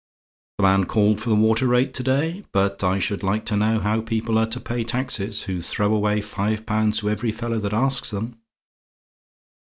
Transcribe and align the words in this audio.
"The 0.57 0.63
man 0.63 0.85
called 0.85 1.21
for 1.21 1.29
the 1.29 1.35
water 1.35 1.67
rate 1.67 1.93
to 1.93 2.01
day; 2.01 2.43
but 2.53 2.83
I 2.83 2.97
should 2.97 3.21
like 3.21 3.45
to 3.45 3.55
know 3.55 3.77
how 3.79 4.01
people 4.01 4.39
are 4.39 4.47
to 4.47 4.59
pay 4.59 4.83
taxes, 4.83 5.43
who 5.43 5.61
throw 5.61 5.93
away 5.93 6.21
five 6.21 6.65
pounds 6.65 7.01
to 7.01 7.09
every 7.11 7.31
fellow 7.31 7.59
that 7.59 7.71
asks 7.71 8.09
them? 8.09 8.39